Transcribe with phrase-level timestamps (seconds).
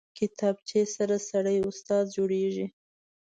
[0.17, 2.67] کتابچه سره سړی استاد جوړېږي